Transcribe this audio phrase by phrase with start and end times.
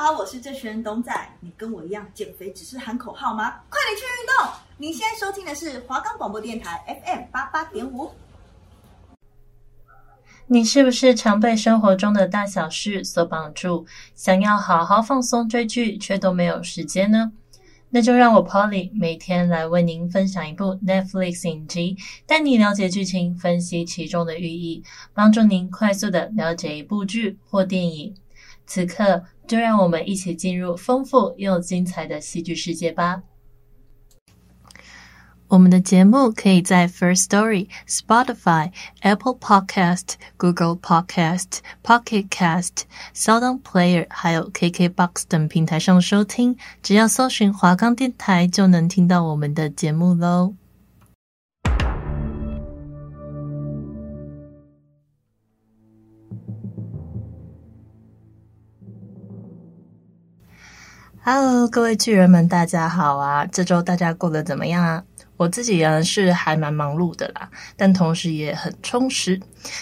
[0.00, 1.12] 好，我是郑轩东仔。
[1.40, 3.56] 你跟我一样减肥只是喊口号吗？
[3.68, 4.54] 快点去运动！
[4.76, 8.12] 你现在收听的是华冈广播电台 FM 八八点五。
[10.46, 17.32] 你是不是常被生活中的大小事所绑住，想要好好放松追剧，却都没有时间呢？
[17.90, 28.14] 那就让我 Polly 每天来为您分享一部 Netflix 影集，带你了解剧情，分析其中的寓意，帮助您快速的了解一部剧或电影。
[28.68, 33.22] 此刻，就让我们一起进入丰富又精彩的戏剧世界吧。
[35.48, 42.82] 我们的节目可以在 First Story、Spotify、Apple Podcast、Google Podcast、Pocket Cast、
[43.14, 46.54] SoundOn Player，还有 KKBox 等平台上收听。
[46.82, 50.52] 只要搜寻华冈电台，就能听到我们的节目喽。
[61.24, 63.44] Hello，各位巨人们，大家好啊！
[63.46, 65.02] 这周大家过得怎么样啊？
[65.36, 69.38] 我自己呢是还蛮忙碌的啦，但同时也很充实。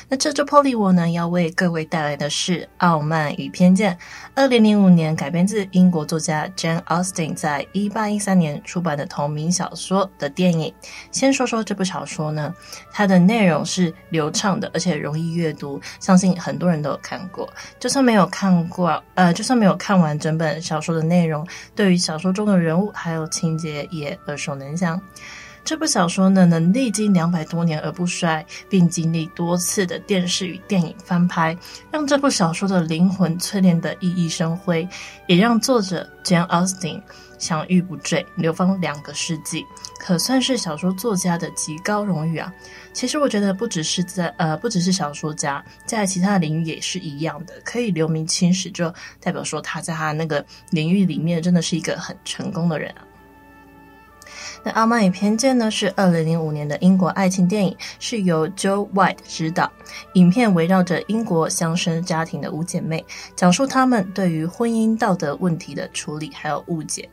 [0.09, 3.95] 那这周 Polly 我呢要为各位带来的是《傲慢与偏见》，
[4.35, 10.73] 二零零五年改编自英国作家 Jane Austen 在一八一三年出版的同名小说的电影。
[11.13, 12.55] 先说说这部小说呢，
[12.93, 17.49] 它的内容是流畅的，而且容易阅读，相信很多人都有看过。
[17.79, 25.01] 就算没有看过，呃，就算没有看完整本小说的内容，对于小说中的人物还有情节也耳熟能详。
[25.67, 31.59] 这部小说呢，能历经两百多年而不衰，并经历多次的电视与电影翻拍，
[31.91, 34.89] 让这部小说的灵魂淬炼得熠熠生辉，
[35.27, 37.03] 也让作者 Jane Austen
[37.37, 39.65] 享誉不坠，流芳两个世纪，
[39.99, 42.53] 可算是小说作家的极高荣誉啊！
[42.93, 53.03] 其实我觉得，不只是在呃，不只是小说家，在其他的领域也是一样的，可以留名青史，就代表说他在他那个领域里面真的是一个很成功的人啊。
[54.63, 59.71] 那《傲慢与偏见》呢，是二零零五年的英国爱情电影，是由 Joe White 执导。
[60.15, 63.05] 影片围绕着英国乡绅家庭的五姐妹，
[63.35, 67.09] 讲述她们对于婚姻道德问题的处理还有误解。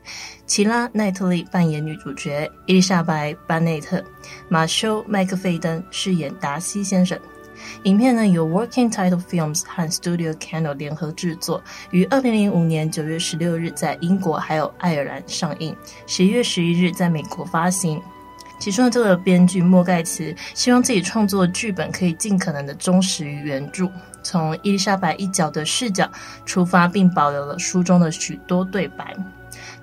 [0.46, 4.04] 奇拉·奈特利扮演女主角，伊丽莎白·班内特、
[4.50, 7.18] 马修·麦克费登饰演达西先生。
[7.84, 15.76] 影片呢由 Working Title Films 和 Studio Canal 联合制作，于二零零五年九月十六日在英国还有爱尔兰上映，
[16.08, 18.02] 十一月十一日在美国发行。
[18.60, 23.92] 其中的这个编剧莫盖茨希望自己创作剧本可以尽可能的忠实于原著，
[24.22, 26.10] 从伊丽莎白一角的视角
[26.46, 29.14] 出发，并保留了书中的许多对白。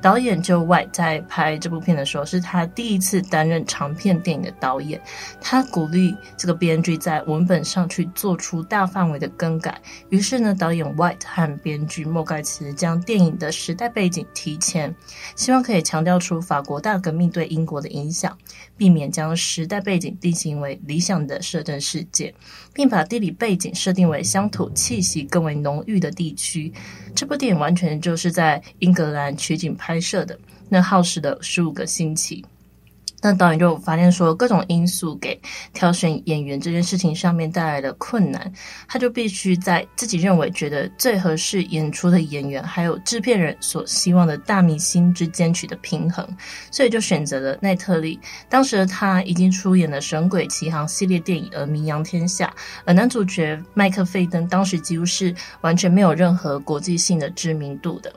[0.03, 5.01] 导演 Joe White 在拍这部片的时候，是他第一次担任长片电影的导演。
[5.41, 9.81] 他鼓励这个编剧在文本上去做出大范围的更改。
[10.09, 14.95] 于是呢，导演 White 和编剧莫盖茨将电影的时代背景提前，
[15.37, 18.37] 希望可以强调出法国大革命对英国的影响，
[18.77, 22.35] 避免将时代背景定型为理想的摄政世界，
[22.73, 26.73] 并把地理背景设定为乡土气息更为浓郁的地区。
[27.15, 32.45] 这部电影完全就是在英格兰取景拍拍摄的，那耗时了十五个星期。
[33.23, 35.39] 那导演就发现说，各种因素给
[35.75, 38.51] 挑选演员这件事情上面带来的困难，
[38.89, 46.27] 他就必须在自己认为觉得最合适演出的演员，还有制片人所希望的大明星之间取得平衡，
[46.71, 48.19] 所以就选择了奈特利。
[48.49, 52.55] 当时的他已经出演了《神鬼奇航》系列电影而名扬天下，
[52.87, 58.11] 而男主角麦克费登当时几乎是完全没有任何国际性的知名度的。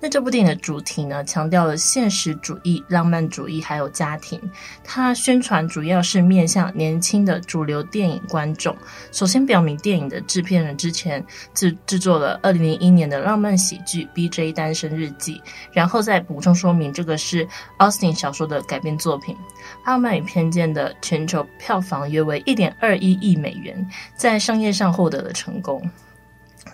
[0.00, 4.40] 那这部电影的主题呢，强调了现实主义、浪漫主义，还有家庭。
[4.84, 8.76] 它宣传主要是面向年轻的主流电影观众。
[9.10, 14.52] 首先表明，电影的制片人之前制制作了二零零一年的浪漫喜剧《B.J.
[14.52, 15.34] 单身日记》，
[15.72, 17.44] 然后再补充说明这个是
[17.78, 19.34] Austen 小说的改编作品。
[19.84, 23.84] 《傲慢与偏见》的全球票房约为一点二一亿美元，
[24.16, 25.82] 在商业上获得了成功。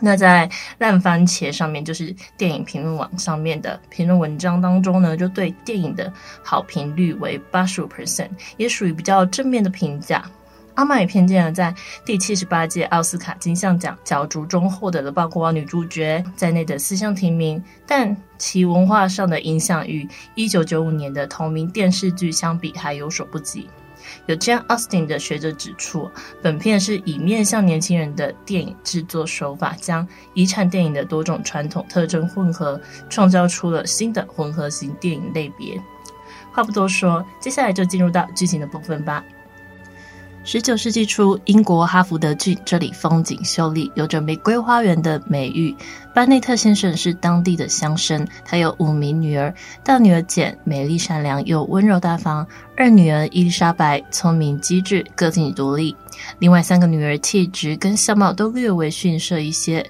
[0.00, 6.12] 那在烂番茄上面，就是电影评论网上面的评论文章当中呢，就对电影的
[6.42, 10.24] 好评率为八十五 percent，也属于比较正面的评价。
[10.76, 11.72] 《阿玛与偏见》呢，在
[12.04, 23.68] 第七十八届奥斯卡金像奖角逐中获得了包括女主角在内的四项提名，但其文化上的影响与一九九五年的同名电视剧相比还有所不及。
[24.26, 26.10] 有 Jane Austen 的学者指出，
[26.42, 35.80] 本片是以面向年轻人的电影制作手法，将遗产电影的多种传统特征混合，创造出了新的混合型电影类别。
[36.52, 39.24] 话不多说，接下来就进入到剧情的部分吧。
[40.46, 45.74] 十九世纪初，英国哈福德郡这里风景秀丽，有着“玫瑰花园”的美誉。
[46.12, 49.52] 班内特先生是当地的乡绅，他有五名女儿，
[49.82, 52.46] 大女儿简美丽善良又温柔大方，
[52.76, 55.96] 二女儿伊丽莎白聪明机智，个性独立。
[56.38, 59.84] 另外三个女儿气质跟相貌都略微逊色一些。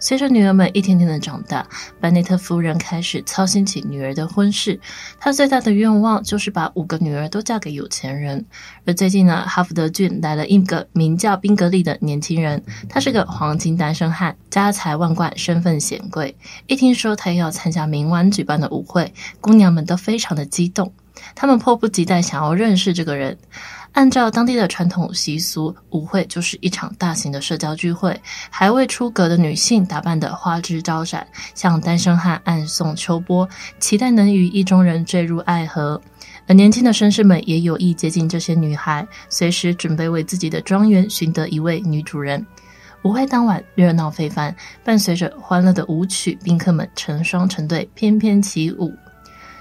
[0.00, 1.66] 随着女儿们一天天的长大，
[2.00, 4.78] 班内特夫人开始操心起女儿的婚事。
[5.18, 8.44] 她最大的愿望就是把五个女儿都嫁给有钱人。
[8.86, 16.36] 而最近呢，哈福德郡来了一个名叫宾格利的年轻人，他是个黄金单身汉，家财万贯，身份显贵。
[16.68, 20.92] 一听说他要参加明晚举办的舞会，姑娘们都非常的激动，
[21.34, 23.36] 她们迫不及待想要认识这个人。
[23.92, 28.18] 按照当地的传统习俗，舞会就是一场大型的社交聚会，
[28.48, 33.48] 还未出阁的女性打扮得花枝招展，向单身汉暗送秋波，
[33.80, 36.00] 期待能与意中人坠入爱河。
[36.46, 42.44] 而年轻的绅士们也有意接近这些女孩，随时准备为自己的庄园寻得一位女主人。
[43.02, 44.54] 舞会当晚热闹非凡，
[44.84, 48.92] 伴随着欢乐的舞曲，宾客们成双成对翩翩起舞。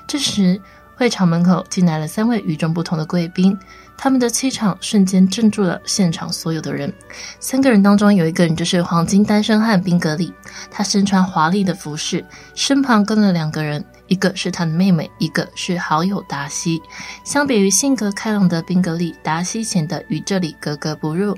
[0.07, 0.59] 这时，
[0.95, 3.57] 会场门口进来了三位与众不同的贵宾。
[3.97, 6.93] 他们的气场瞬间镇住了现场所有的人。
[7.39, 10.31] 三个人当中有一个人就是黄金单身汉宾格利，
[10.69, 12.23] 他身穿华丽的服饰，
[12.53, 16.79] 身旁跟了两个人，一个是他的妹妹，一个是好友达西。
[17.23, 21.35] 相比于性格开朗的宾格利，达西显得与这里格格不入。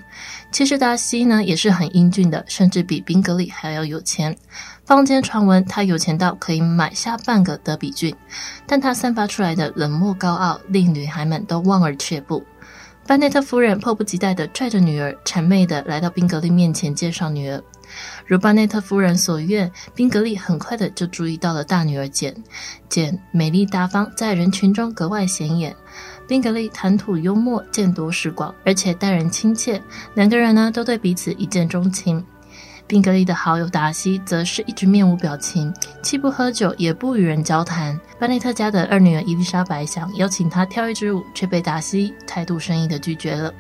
[0.52, 4.36] 其实达西呢也是很英俊的，甚至比宾格利还要有钱。
[4.84, 8.14] 坊间传闻他有钱到可以买下半个德比郡，
[8.66, 12.44] 但他散发出来的冷漠高傲令女孩们都望而却步。
[13.10, 17.60] 班内特夫人迫不及待地拽着女儿，谄媚地来到宾格利面前介绍女儿。
[18.28, 22.32] 如巴内特夫人所愿，宾格利很快的就注意到了大女儿简。
[22.88, 25.76] 简美丽大方，在人群中格外显眼。
[26.28, 29.82] 宾格利谈吐幽默，见多识广，而且待人亲切。
[30.14, 32.24] 两个人呢，都对彼此一见钟情。
[32.90, 35.72] 宾格利的好友达西则是一直面无表情，
[36.02, 37.98] 既不喝酒，也不与人交谈。
[38.18, 43.54] 班内特家的二女儿伊丽莎白想邀请他跳一支舞，却被达西态度生硬的拒绝了。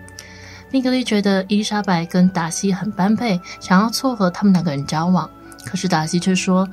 [0.72, 5.30] 宾格利觉得伊丽莎白跟达西很般配，想要撮合他们两个人交往。
[5.64, 6.68] 可是达西却说，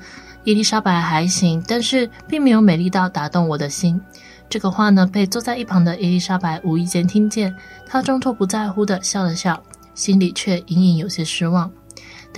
[0.45, 4.01] 伊丽莎白还行，但是并没有美丽到打动我的心。
[4.49, 7.55] 这个话呢，被坐在一旁的伊丽莎白无意间听见，
[7.87, 9.63] 她装作不在乎地笑了笑，
[9.95, 11.71] 心里却隐隐有些失望。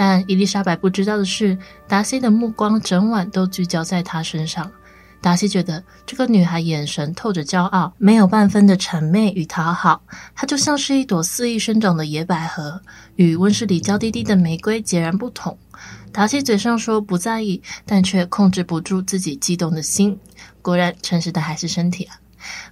[0.00, 1.58] 但伊丽莎白不知道的是，
[1.88, 4.70] 达西的目光整晚都聚焦在她身上。
[5.20, 10.00] 达西觉得这个女孩眼神透着骄傲，没有半分的谄媚与讨好，
[10.36, 12.80] 她就像是一朵肆意生长的野百合，
[13.16, 15.58] 与温室里娇滴滴的玫瑰截然不同。
[16.12, 20.16] 达西嘴上说不在意，但却控制不住自己激动的心。
[20.62, 22.14] 果然，诚实的还是身体啊！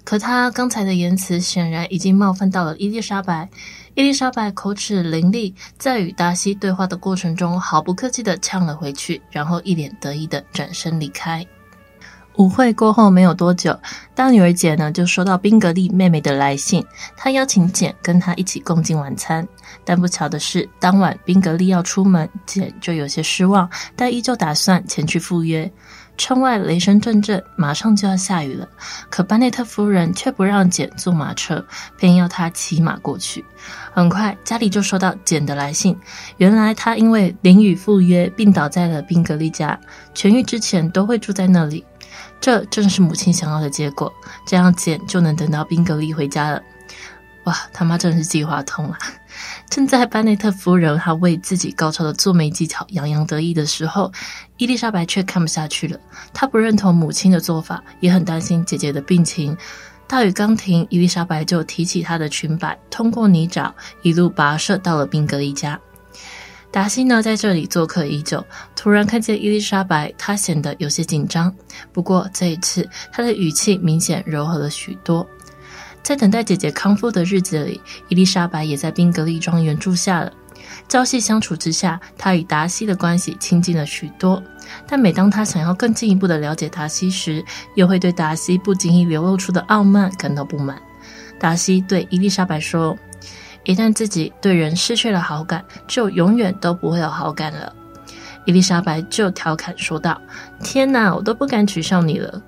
[0.05, 3.49] 可他刚才的言辞显然已经冒犯到了伊丽莎白。
[3.97, 11.45] 伊丽莎白口齿伶俐，在与达西对话的过程中，毫不客气地呛了回去，然后一脸得意地转身离开。
[12.37, 13.75] 舞会过后没有多久，
[14.15, 16.85] 大女儿简呢就收到宾格利妹妹的来信，
[17.17, 19.49] 她邀请简跟她一起共进晚餐。
[19.83, 23.67] 但不巧的是，当晚宾格利要出门，简就有些失望，
[23.97, 25.73] 但依旧打算前去赴约。
[26.17, 28.67] 窗外雷声阵阵，马上就要下雨了。
[29.11, 31.65] 可班内特夫人却不让简坐马车，
[31.99, 33.45] 偏要她骑马过去。
[33.93, 35.99] 很快，家里就收到简的来信。
[36.39, 39.79] 原来她因为淋雨赴约，病倒在了宾格利家，
[40.15, 41.85] 痊愈之前都会住在那里。
[42.41, 44.13] 这正是母亲想要的结果，
[44.47, 46.63] 这样简就能等到宾格利回家了。
[47.45, 48.97] 哇，他妈真是计划通了！
[49.69, 54.13] 正在班内特夫人她为自己高超的做媒技巧洋洋得意的时候，
[54.57, 55.99] 伊丽莎白却看不下去了。
[56.33, 59.57] 她不认同母亲的做法，也很担心姐姐的病情。
[60.07, 65.79] 大雨刚停，伊丽莎白就提起她的裙摆，通过泥沼一路跋涉到了宾格利家。
[66.71, 71.53] 达西呢，在这里做客已久，突然看见伊丽莎白，她显得有些紧张。
[71.93, 75.27] 不过这一次，她的语气明显柔和了许多。
[76.07, 80.33] 在等待姐姐康复的日子里，伊丽莎白也在宾格利庄园住下了。
[80.89, 84.41] 朝夕相处之下，她与达西的关系亲近了许多。
[84.87, 87.45] 但每当她想要更进一步的了解达西时，
[87.75, 90.81] 又会对达西不经意流露出的傲慢感到不满。
[91.41, 92.97] 达西对伊丽莎白说
[93.67, 97.75] ：“一旦自己对人失去了好感，就永远都不会有好感了。”
[98.47, 100.23] 伊丽莎白就调侃说道
[100.63, 102.41] ：“天哪，我都不敢取笑你了。”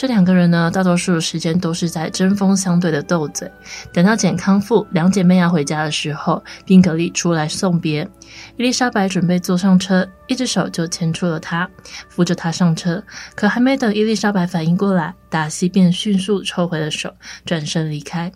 [0.00, 3.52] 这两个人呢，大多数时间都是在针锋相对的斗嘴。
[3.92, 8.08] 等到简康复，两姐妹要回家的时候，宾格利出来送别。
[8.56, 11.68] 伊丽莎白准备坐上车，一只手就牵住了她，
[12.08, 13.04] 扶着她上车。
[13.34, 17.12] 可还没等伊丽莎白反应过来，达西便迅速抽回了手，
[17.44, 18.32] 转身离开。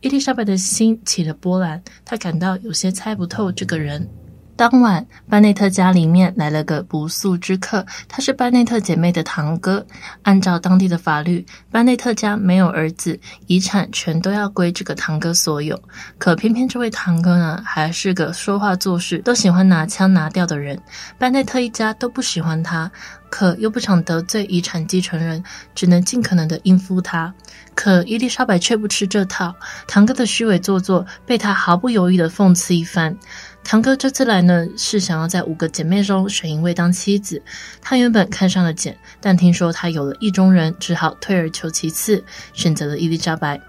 [0.00, 4.08] 伊丽莎白的心起了波澜，她感到有些猜不透这个人。
[4.56, 9.84] 当晚，班内特家里面来了个不速之客，他是班内特姐妹的堂哥。
[10.22, 13.18] 按照当地的法律，班内特家没有儿子，
[13.48, 15.80] 遗产全都要归这个堂哥所有。
[16.18, 20.80] 可偏偏这位堂哥呢，还是个说话做事都喜欢拿腔拿调的人。
[21.18, 22.88] 班内特一家都不喜欢他，
[23.28, 25.42] 可又不想得罪遗产继承人，
[25.74, 27.34] 只能尽可能的应付他。
[27.74, 29.52] 可伊丽莎白却不吃这套，
[29.88, 33.18] 堂哥的虚伪做作被他毫不犹豫的讽刺一番。
[33.64, 37.42] 堂哥这次来呢，是想要在五个姐妹中选一位当妻子。
[37.80, 43.60] 他原本看上了简，但听说她有了意中人，只好退而求其次，选择了伊丽莎白。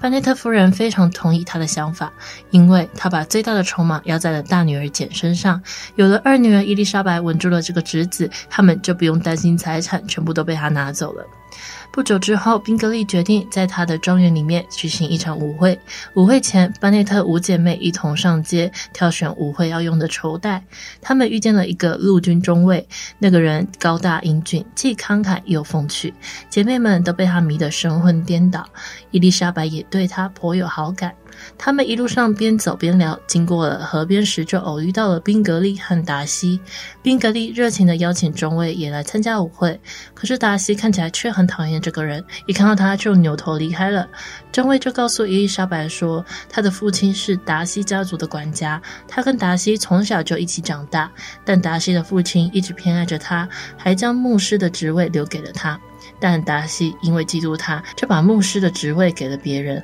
[0.00, 2.12] 班内特夫人非常同意他的想法，
[2.50, 5.62] 因为他把最大的筹码压在了大女儿简身上。
[5.94, 11.24] 有了二女儿伊丽莎白稳住了这个侄子，他们就不用担心财产全部都被他拿走了。
[11.96, 15.80] 不久之后，宾格利决定在他的庄园里面举行一场舞会。
[16.12, 20.62] 舞会前，班内特五姐妹一同上街挑选舞会要用的绸带。
[21.00, 22.86] 她们遇见了一个陆军中尉，
[23.18, 26.12] 那个人高大英俊，既慷慨又风趣，
[26.50, 28.68] 姐妹们都被他迷得神魂颠倒。
[29.10, 31.14] 伊丽莎白也对他颇有好感。
[31.58, 36.60] 他们一路上边走边聊，经过了河边时，就偶遇到了宾格利和达西。
[37.02, 39.80] 宾格利热情地邀请中尉也来参加舞会，
[40.14, 44.08] 可是达西看起来却很讨厌这个人，一看到他就扭头离开了。
[44.52, 51.10] 中尉就告诉伊丽莎白说，他的父亲是达西家族的管家，他跟达西从小就一起长大，
[51.44, 55.78] 但达西的父亲一直偏爱着他，还将牧师的职位留给了他。
[56.18, 59.82] 但达西因为嫉妒他，就把牧师的职位给了别人。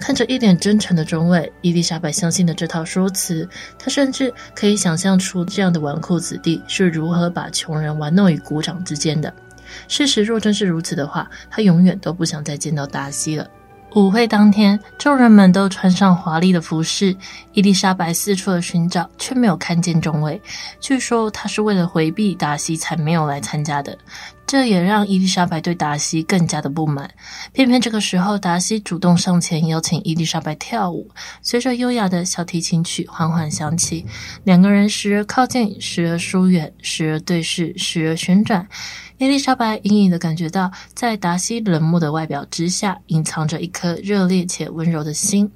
[0.00, 3.48] 看着一脸真诚的中尉，伊丽莎白相信了这套说辞。
[3.78, 9.32] 她甚至可以想象出这样的纨绔子弟是如何把穷人玩弄于股掌之间的。
[9.88, 13.48] 事实若真是如此的话，她永远都不想再见到达西了。
[13.94, 17.16] 舞会当天，众人们都穿上华丽的服饰，
[17.52, 20.40] 伊丽莎白四处的寻找，却没有看见中尉。
[20.80, 23.96] 据说他是为了回避达西才没有来参加的。
[24.54, 27.10] 这也让伊丽莎白对达西更加的不满。
[27.52, 31.10] 偏偏这个时候，达西主动上前邀请伊丽莎白跳舞。
[31.42, 34.06] 随着优雅的小提琴曲缓缓响起，
[34.44, 38.64] 两个人时而靠近，时而疏远，时而对视，时而旋转。
[39.18, 45.48] 伊丽莎白隐隐的感觉到，在达西冷漠的外表之下，隐藏着一颗热烈且温柔的心。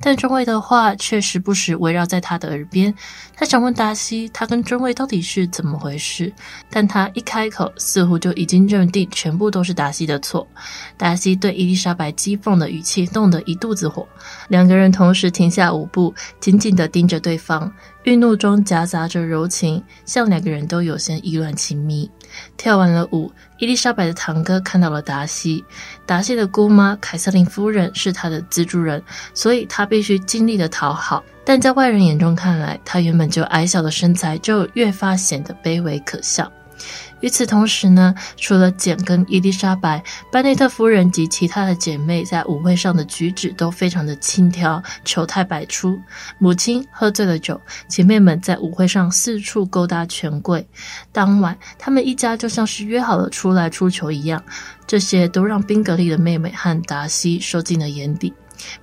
[0.00, 2.92] 但中尉的话却时不时围绕在他的耳边。
[3.36, 6.32] 他想问达西，他跟中尉到底是怎么回事？
[6.68, 10.46] 但他一开口，似乎就已经认定全部都是达西的错。
[10.96, 14.06] 达西对伊丽莎白讥讽的语气弄得一肚子火，
[14.48, 17.72] 两个人同时停下舞步，紧紧地盯着对方，
[18.04, 22.08] 愠怒中夹杂着柔情，像两个人都有些意乱情迷。
[22.54, 25.64] 跳完了舞，伊丽莎白的堂哥看到了达西。
[26.04, 31.24] 达西的姑妈凯瑟琳夫人是他的资助人，所以他必须尽力的讨好。
[31.46, 36.52] 但在外人眼中看来，他原本就矮小的身材就越发显得卑微可笑。
[37.24, 45.98] 与此同时呢，除了简跟伊丽莎白，班内特夫人及其他的姐妹在舞会上的举止都非常的轻佻，丑态百出。
[46.38, 50.66] 母亲喝醉了酒，姐妹们在舞会上四处勾搭权贵。
[51.12, 54.44] 当晚，她们一家就像是约好了出来出糗一样，
[54.86, 58.34] 这些都让宾格丽的妹妹和达西收进了眼底。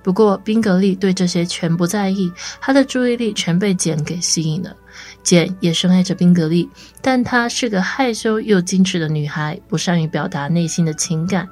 [0.02, 4.76] 不过，宾格利对这些全不在意，他的注意力全被简给吸引了。
[5.22, 6.68] 简也深爱着宾格利，
[7.00, 11.48] 但她是个害羞又矜持的女孩，不善于表达内心的情感。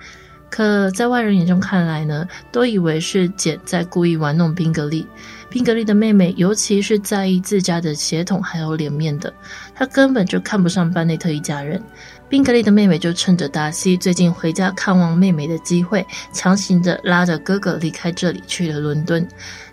[0.50, 5.06] 可在外人眼中看来呢，都以为是简在故意玩弄宾格利。
[5.48, 9.32] 宾格利的妹妹尤其是在意自家的血统还有脸面的，
[9.74, 11.80] 她根本就看不上班内特一家人。
[12.30, 19.26] 宾格利的妹妹就趁着达西最近回家看望妹妹的机会，强行的拉着哥哥离开这里去了伦敦。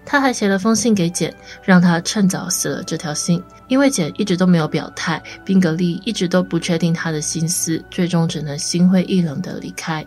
[0.03, 3.41] 他还写了封信给简，让他趁早死了这条心。
[3.67, 10.03] 因为简一直都没有表态，宾格利一直都不确定他的心思，最终只能心灰意冷的离开。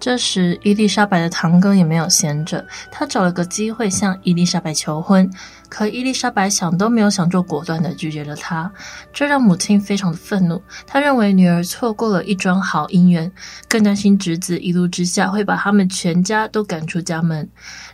[0.00, 5.28] 这时，伊丽莎白的堂哥也没有闲着，他找了个机会向伊丽莎白求婚。
[5.68, 8.72] 可伊丽莎白想都没有想就果断地拒绝了他，
[9.12, 10.62] 这让母亲非常的愤怒。
[10.86, 13.30] 她认为女儿错过了一桩好姻缘，
[13.68, 17.46] 更担心侄子一怒之下会把他们全家都赶出家门。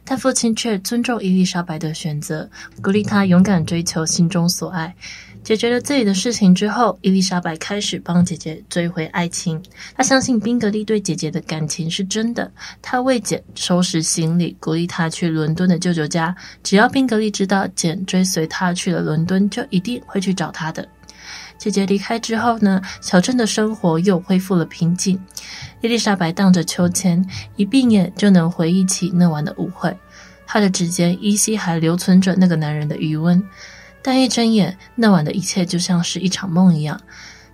[0.04, 2.49] 但父亲却尊重伊丽莎白的选择，
[2.80, 4.94] 鼓励她勇敢追求心中所爱。
[5.44, 9.62] 解决了自己的事情之后，伊丽莎白开始帮姐姐追回爱情。
[9.94, 12.50] 她相信宾格丽对姐姐的感情是真的。
[12.80, 16.34] 她为简收拾行李，鼓励她去伦敦的舅舅家。
[16.62, 20.88] 只要宾格丽知道简追随她去了伦敦，就一定会去找她的。
[21.58, 25.20] 姐姐离开之后呢，小镇的生活又恢复了平静。
[25.82, 27.22] 伊丽莎白荡着秋千，
[27.56, 29.94] 一闭眼就能回忆起那晚的舞会。
[30.46, 33.42] 她的指尖依稀还留存着那个男人的余温。
[34.06, 37.00] 但一睁眼，那晚的一切就像是一场梦一样。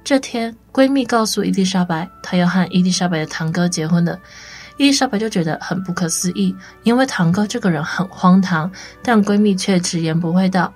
[0.02, 4.18] 这天，闺蜜告诉伊丽莎白，她要和伊丽莎白的堂哥结婚了。
[4.76, 6.52] 伊丽莎白就觉得很不可思议，
[6.82, 8.68] 因为堂哥这个人很荒唐，
[9.00, 10.74] 但闺蜜却直言不讳道：“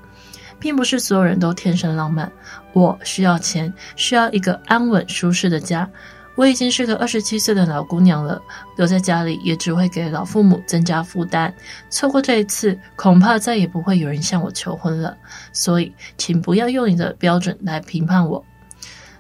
[0.60, 2.30] 并不是所有人都天生浪漫，
[2.72, 5.90] 我需要钱，需要一个安稳舒适的家。
[6.36, 8.42] 我已经是个二十七岁的老姑娘了，
[8.76, 11.54] 留在家里也只会给老父母增加负担。
[11.90, 15.16] 错过这一次，恐怕再也不会有人向我求婚了。
[15.52, 18.44] 所以，请不要用你的标准来评判我。”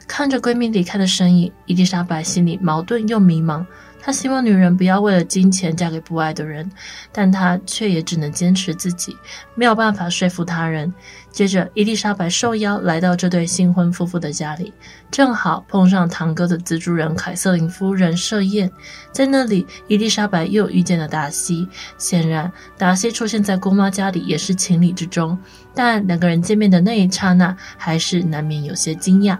[0.06, 3.64] 看着闺蜜离开的身影，伊丽莎白心里矛盾又迷茫。
[4.04, 6.70] 他希望女人不要为了金钱嫁给不爱的人，
[7.10, 9.16] 但他却也只能坚持自己，
[9.54, 10.92] 没有办法说服他人。
[11.32, 14.74] 接着，伊丽莎白受邀来到这对新婚夫妇的家里，
[15.10, 18.70] 正好碰上堂哥的资助人凯瑟琳夫人设宴。
[19.10, 21.66] 在那里，伊丽莎白又遇见了达西。
[21.96, 25.36] 显然，达西出现在姑妈家里也是情理之中，
[25.74, 29.38] 但两个人见面的那一刹那，还是难免有些惊讶。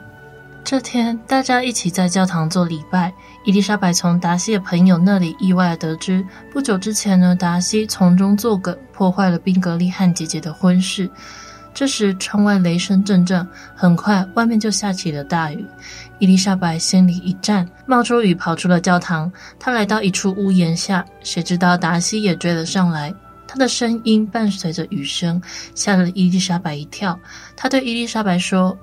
[0.65, 3.13] 这天，大家一起在教堂做礼拜。
[3.45, 11.09] 伊丽莎白从达西的朋友那里意外得知，不久之前呢，达西从中作梗，破坏了宾格利和姐姐的婚事。
[11.75, 15.67] 这时，窗外雷声阵阵，很快外面就下起了大雨。
[16.19, 19.31] 伊丽莎白心里一颤，冒出雨跑出了教堂。
[19.59, 23.15] 她来到一处屋檐下，谁知道达西也追了上来。
[23.47, 25.41] 他的声音伴随着雨声，
[25.75, 27.17] 吓了伊丽莎白一跳。
[27.55, 28.77] 他对伊丽莎白说。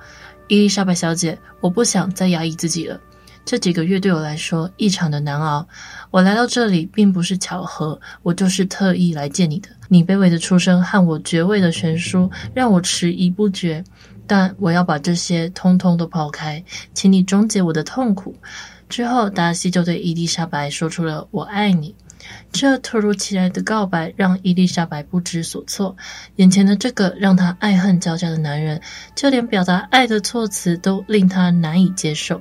[0.48, 3.00] 伊丽莎白小姐，我不想再压抑自己了。
[3.44, 5.68] 这几个月对我来说异常的难熬。
[6.12, 9.70] 我来到这里并不是巧合，我就是特意来见你的。
[9.88, 13.84] 你卑微的出身和我爵位的悬殊让我迟疑不决，
[14.28, 18.36] 但我要把这些通通都抛开，请你终结我的痛苦。
[18.88, 21.96] 之后，达西就对伊丽莎白说出了“我爱你”。
[22.52, 25.96] 这突如其来的告白让伊丽莎白不知所措，
[26.36, 28.82] 眼前的这个让她爱恨交加的男人，
[29.16, 32.40] 就连表达爱的措辞都令她难以接受。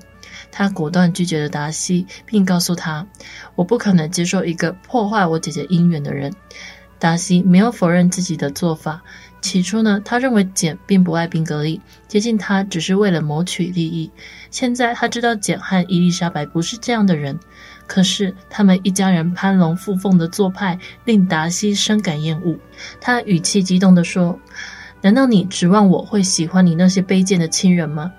[0.50, 3.06] 她果断拒绝了达西，并告诉他
[3.54, 6.32] ：“我不可能接受一个破坏我姐姐姻缘的人。”
[6.98, 9.02] 达西没有否认自己的做法。
[9.40, 14.10] 起初呢，他认为简并不爱宾格丽，接近他只是为了谋取利益。
[14.50, 17.40] 现在他知道简和伊丽莎白不是这样的人。
[17.92, 22.56] 可是，他们一家人攀龙附凤的做派令达西深感厌恶。
[23.00, 24.38] 他语气激动地说
[25.02, 28.12] ：“难道你指望我会喜欢你那些卑贱的亲人吗？”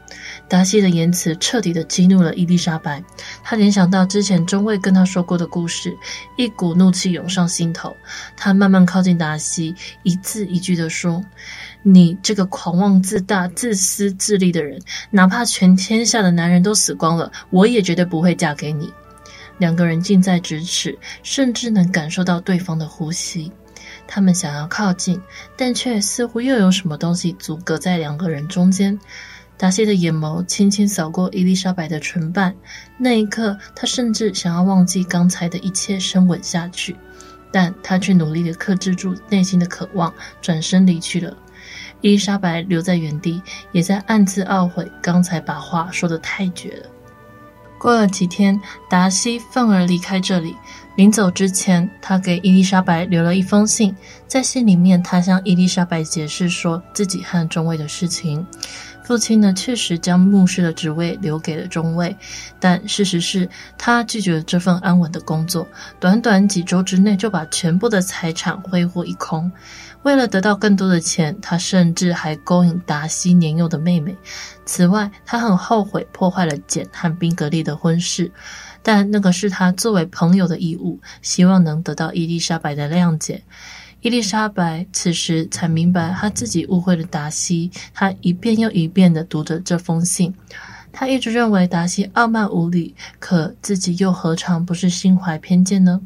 [0.50, 3.02] 达西的言辞彻底地激怒了伊丽莎白。
[3.46, 5.96] 他联想到之前中尉跟他说过的故事，
[6.36, 7.96] 一股怒气涌上心头。
[8.36, 11.24] 他慢慢靠近达西，一字一句地说
[11.82, 14.82] ：“你这个狂妄自大、自私自利的人，
[15.12, 18.92] 哪怕全天下的男人都死光了，我也绝对不会嫁给你。”
[19.62, 23.52] 两个人近在咫尺，甚至能感受到对方的呼吸。
[24.08, 25.22] 他们想要靠近，
[25.56, 29.00] 但却似乎又有什么东西阻隔在两个人中间。
[29.58, 32.56] 达西的眼眸轻轻扫过伊丽莎白的唇瓣，
[32.98, 36.96] 那一刻，他甚至想要忘记刚才的一切，深吻下去。
[37.52, 41.38] 但他却努力地克制住内心的渴望，转身离去了。
[42.02, 43.40] 伊丽莎白留在原地，
[43.74, 46.90] 也在暗自懊悔刚才把话说得太绝了。
[47.82, 50.56] 过了几天，达西愤而离开这里。
[50.96, 53.96] 临走之前，他给伊丽莎白留了一封信。
[54.28, 58.46] 在信里面，他向伊丽莎白解释说自己和中尉的事情。
[59.04, 62.16] 父亲呢，确实将牧师的职位留给了中尉，
[62.60, 65.68] 但事实是他拒绝了这份安稳的工作。
[66.00, 69.52] 短短几周之内，就把全部的财产挥霍一空。
[70.04, 74.16] 为了得到更多的钱，他甚至还勾引达西年幼的妹妹。
[74.66, 78.32] 此外，他很后悔破坏了简和宾格丽的婚事，
[78.82, 83.44] 但那个是他作为朋友的义务，希望能得到伊丽莎白的谅解。
[84.02, 87.70] 伊丽莎白此时才明白，他自己误会了达西。
[87.94, 90.34] 他一遍又一遍地读着这封信，
[90.92, 96.02] 他一直认为达西傲慢无礼，可自己又何尝不是心怀偏见呢？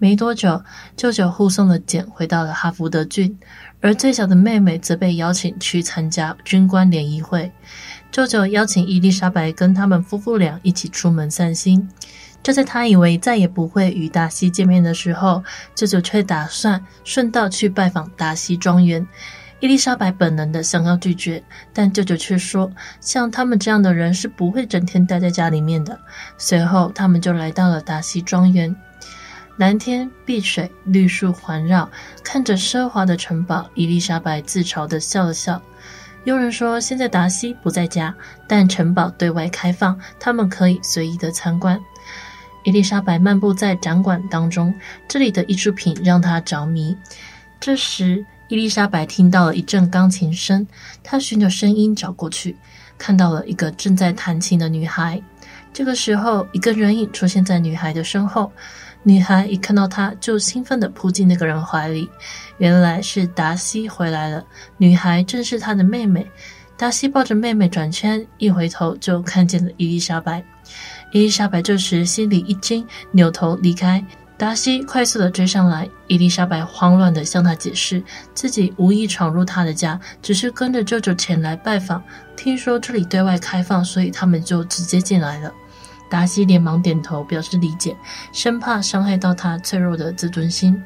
[0.00, 0.64] 没多久，
[0.96, 3.38] 舅舅护送了简回到了哈福德郡，
[3.82, 7.52] 而最小的妹妹则被邀请去参加军官联谊会。
[8.10, 11.86] 舅舅邀请伊丽莎白跟他们夫妇俩一起出门散心。
[12.42, 19.06] 就在他以为再也不会与达西见面的时候，舅舅却打算顺道去拜访达西庄园。
[19.60, 26.00] 伊丽莎白本能的想要拒绝，但舅舅却说，像他们这样的人是不会整天待在家里面的。
[26.38, 28.74] 随后，他们就来到了达西庄园。
[29.60, 31.86] 蓝天碧水，绿树环绕，
[32.24, 35.60] 看着奢华的城堡，伊丽莎白自嘲地笑了笑。
[36.24, 38.14] 佣人说：“现在达西不在家，
[38.48, 41.78] 但城堡对外开放，他们可以随意的参观。”
[42.64, 44.74] 伊丽莎白漫步在展馆当中，
[45.06, 46.96] 这里的艺术品让她着迷。
[47.60, 50.66] 这时，伊丽莎白听到了一阵钢琴声，
[51.04, 52.56] 她循着声音找过去，
[52.96, 55.20] 看到了一个正在弹琴的女孩。
[55.70, 58.50] 这个时候，一个人影出现在女孩的身后，
[59.02, 62.08] 女孩一看到他，就兴奋地扑进那个人怀里。
[62.58, 64.44] 原来是达西回来了，
[64.76, 66.30] 女孩正是他的妹妹。
[66.76, 70.44] 达西抱着妹妹转圈，一回头就看见了伊丽莎白。
[71.12, 74.04] 伊丽莎白这时心里一惊，扭头离开。
[74.36, 78.02] 达西快速地追上来，伊丽莎白慌乱地向他解释，
[78.34, 82.02] 自己无意闯入他的家，只是跟着舅舅前来拜访。
[82.36, 85.52] 听说这里对外开放，所以他们就直接进来了。
[86.10, 87.96] 达西连忙点头表示理解，
[88.32, 90.78] 生怕伤害到他脆弱的自尊心。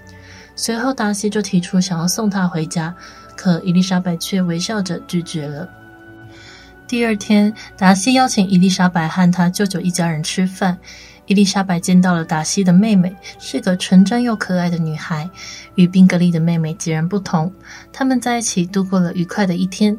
[0.55, 2.95] 随后，达西就提出想要送她回家，
[3.35, 5.69] 可伊丽莎白却微笑着拒绝了。
[6.87, 10.79] 第二天，达西邀请伊丽莎白和他舅舅一家人吃饭。
[11.27, 15.29] 伊丽莎白见到了达西的妹妹，是个纯真又可爱的女孩，
[15.75, 17.51] 与宾格利的妹妹截然不同。
[17.91, 19.99] 他们在一起度过了愉快的一天。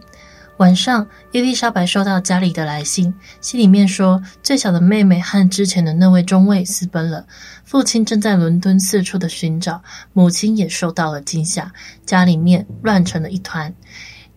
[0.58, 7.26] 晚上，伊丽莎白收到家里的来信，信里面说，最小的妹妹和之前的那位中尉私奔了，
[7.66, 11.74] 父亲正在伦敦四处的寻找，母亲也受到了惊吓，
[12.06, 13.74] 家里面乱成了一团。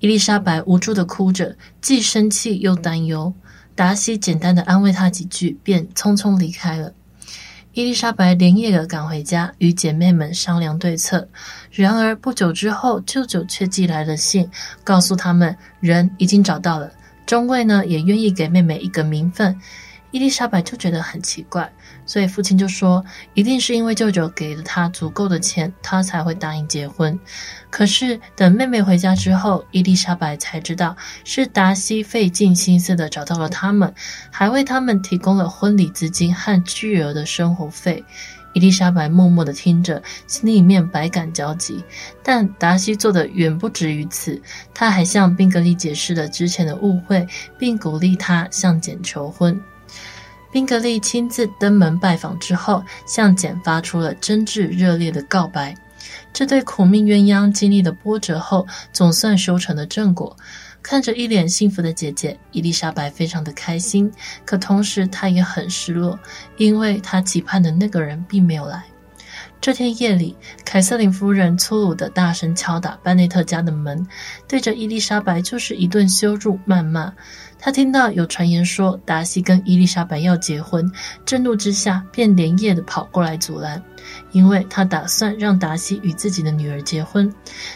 [0.00, 3.32] 伊丽莎白无助的哭着，既生气又担忧。
[3.76, 6.92] 达西简单的安慰她几句，便匆匆离开了。
[7.78, 11.28] 伊丽莎白连夜的赶回家，与姐妹们商量对策。
[11.70, 14.50] 然而不久之后，舅舅却寄来了信，
[14.82, 16.90] 告诉他们人已经找到了，
[17.24, 19.56] 中尉呢也愿意给妹妹一个名分。
[20.10, 21.70] 伊丽莎白就觉得很奇怪，
[22.06, 27.18] 所以父亲就说，一定是因为舅舅给了他足够的钱，他才会答应结婚。
[27.68, 33.92] 可是等妹妹回家之后，伊丽莎白才知道是达西费尽心思的找到了他们，
[34.30, 38.02] 还为他们提供了婚礼资金和巨额的生活费。
[38.54, 41.84] 伊丽莎白默默的听着，心里面百感交集。
[42.22, 44.40] 但达西做的远不止于此，
[44.72, 49.60] 他还向宾格丽解释了之前的误会，并鼓励他向简求婚。
[50.50, 55.74] 宾格利亲自登门拜访之后，向简发出了真挚热烈的告白。
[56.32, 60.34] 这对苦命鸳鸯经历了波折后，总算修成了正果。
[60.80, 64.10] 看着一脸幸福的姐姐，伊丽莎白非常的开心，
[64.46, 66.18] 可同时她也很失落，
[66.56, 68.82] 因为她期盼的那个人并没有来。
[69.60, 74.06] 这天夜里，凯瑟琳夫人粗鲁的大声敲打班内特家的门，
[74.46, 77.12] 对着伊丽莎白就是一顿羞辱谩骂。
[77.60, 80.90] 他听到有传言说达西跟伊丽莎白要结婚，
[81.24, 83.82] 震怒之下便连夜的跑过来阻拦，
[84.30, 87.32] 因为他打算让达西与自己的女儿结婚。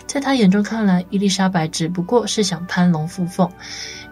[0.07, 3.51] 在他眼中看来，伊丽莎白只不过是想攀龙附凤。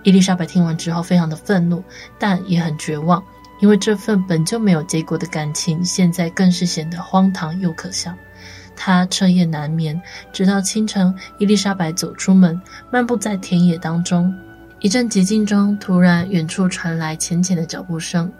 [0.02, 1.82] 伊丽莎白听完之后非常的愤怒，
[2.18, 3.22] 但也很绝望。
[3.60, 8.12] 因为这份本就没有结果的感情，现在更是显得荒唐又可笑。
[8.74, 10.00] 他彻夜难眠，
[10.32, 12.58] 直到清晨，伊丽莎白走出门，
[12.90, 14.34] 漫步在田野当中。
[14.82, 18.32] 一阵寂静中，突然远处传来浅浅的脚步声。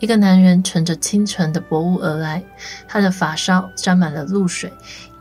[0.00, 2.42] 一个男人乘着清晨的薄雾而来，
[2.88, 4.72] 他的发梢沾满了露水，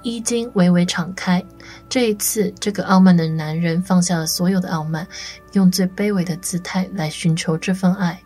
[0.01, 1.43] 衣襟微微敞开。
[1.87, 5.07] 这一次，这个傲慢的男人放下了所有的傲慢，
[5.53, 8.19] 用最卑微的姿态来寻求这份爱。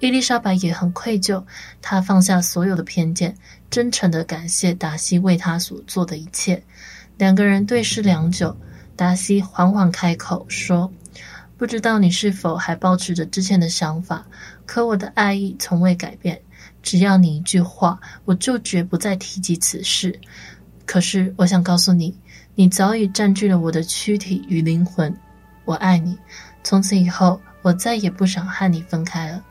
[0.00, 1.40] 伊丽莎白也很愧疚，
[1.80, 3.32] 她放下所有的偏见，
[3.70, 6.60] 真诚地感谢达西为她所做的一切。
[7.16, 8.54] 两个人对视良久，
[8.96, 10.92] 达西缓缓开口说
[11.56, 14.26] ：“不知道你是否还保持着之前的想法，
[14.66, 16.40] 可我的爱意从未改变。
[16.82, 20.18] 只要你一句话，我就绝不再提及此事。
[20.84, 22.16] 可是，我想告诉你，
[22.54, 25.12] 你早已占据了我的躯体与灵魂。
[25.64, 26.16] 我爱你，
[26.62, 29.42] 从此以后，我再也不想和你分开了。”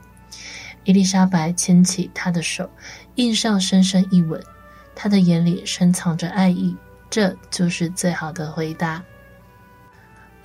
[0.84, 2.70] 伊丽莎白牵起他的手，
[3.16, 4.40] 印上深深一吻。
[4.94, 6.74] 他的眼里深藏着爱意，
[7.10, 8.98] 这就是最好的回答。《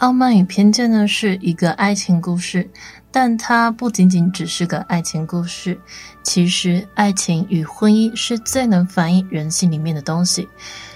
[0.02, 2.68] 傲慢与偏见》呢，是一个爱情故事，
[3.12, 5.80] 但它不仅仅只是个爱情故事。
[6.24, 10.48] 其实，爱情与婚姻是最能反映人性里面的东西。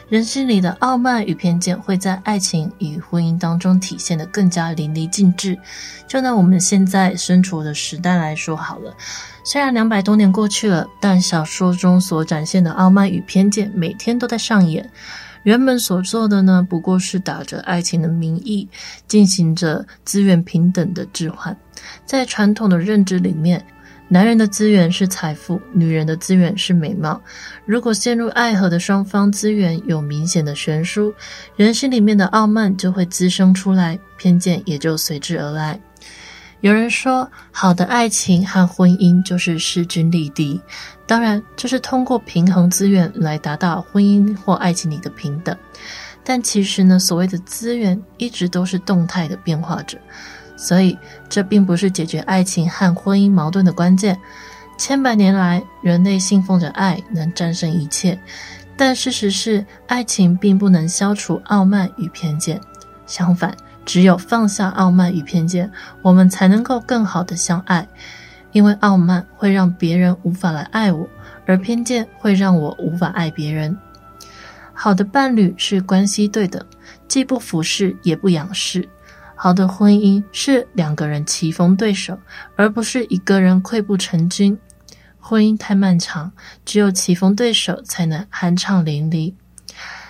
[0.09, 5.55] 人心里的傲慢与偏见会在爱情与婚姻当中体现得更加淋漓尽致。
[6.07, 8.91] 就拿我们现在身处的时代来说好了，
[9.43, 14.89] 虽然两百多年过去了，但小说中所展现的傲慢与偏见每天都在上演。
[15.45, 18.67] 原本所做的呢，不过是打着爱情的名义，
[19.08, 21.55] 进行着资源平等的置换。
[22.03, 23.63] 在传统的认知里面，
[24.08, 27.21] 男人的资源是财富，女人的资源是美貌。
[27.63, 31.13] 如果陷入爱河的双方资源有明显的悬殊，
[31.55, 35.79] 人心里面的傲慢就会滋生出来，偏见也就随之而来。
[36.65, 40.60] 有人说，好的爱情和婚姻就是势均力敌，
[41.06, 45.56] 当然，这是通过平衡资源来达到婚姻或爱情里的平等。
[46.23, 49.99] 但其实呢，所谓的资源一直都是动态的变化着，
[50.58, 50.97] 所以
[51.30, 54.19] 这并不是解决爱情和婚姻矛盾的关键。
[54.75, 58.19] 千百年来，人类信奉着爱能战胜一切，
[58.75, 62.60] 但事实是，爱情并不能消除傲慢与偏见。
[63.06, 65.71] 相反，只有放下傲慢与偏见，
[66.01, 67.87] 我们才能够更好的相爱。
[68.51, 71.07] 因为傲慢会让别人无法来爱我，
[71.45, 73.77] 而偏见会让我无法爱别人。
[74.73, 76.65] 好的伴侣是关系对等，
[77.07, 78.87] 既不俯视也不仰视。
[79.35, 82.17] 好的婚姻是两个人棋逢对手，
[82.55, 84.57] 而不是一个人溃不成军。
[85.19, 86.31] 婚姻太漫长，
[86.63, 89.33] 只有棋逢对手才能酣畅淋漓。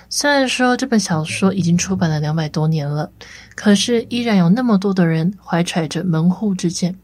[0.10, 3.12] 虽然说这本小说已经出版了两百多年了，
[3.56, 6.96] 可是依然有那么多的人怀揣着门户之见。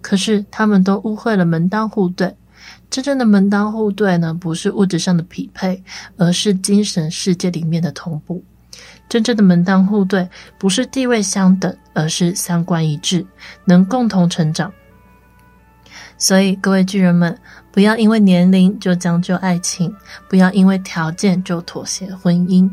[0.00, 2.34] 可是他们都误会了门当户对。
[2.90, 5.82] 真正的门当户对呢，不是物质上的匹配，
[6.16, 8.42] 而是精神世界里面的同步。
[9.08, 13.26] 真正的门当户对，不是地位相等，而是三观一致，
[13.64, 14.72] 能共同成长。
[16.16, 17.38] 所以，各位巨人们，
[17.78, 19.94] 不要因为年龄就将就爱情，
[20.28, 22.68] 不要因为条件就妥协婚姻。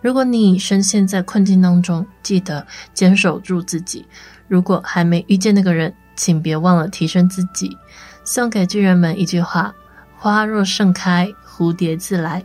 [0.00, 4.04] 如果你深陷在困境当中，记得坚守住自己。
[4.48, 7.78] 如果还没遇见那个人，请别忘了提升自己。
[8.24, 9.72] 送给巨人们一句话：
[10.18, 12.44] 花若盛开，蝴蝶自来。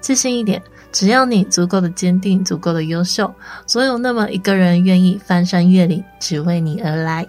[0.00, 3.32] 自信一点，只要你足够的坚定，足够的优秀，
[3.64, 7.24] 总有那么一个人愿意翻山越岭，只为你而来。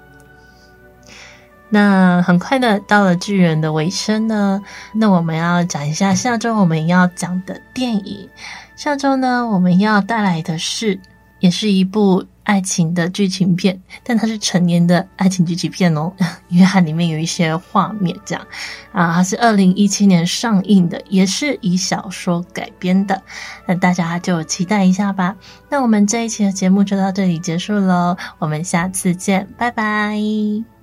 [1.69, 4.62] 那很快的到了巨人的尾声呢，
[4.93, 8.30] 那我们要讲一下下周我们要讲的电影。
[8.75, 10.99] 下周呢，我们要带来的是，
[11.39, 12.25] 也是一部。
[12.45, 16.13] 爱情的剧情片，但它是成年的爱情剧情片哦，
[16.47, 18.47] 因为它里面有一些画面这样
[18.91, 23.19] 啊，它是二零一七年上映的，也是以小说改编的，
[23.65, 25.36] 那大家就期待一下吧。
[25.71, 30.75] 那我们这一期的节目就到这里结束喽，我们下次见，拜拜。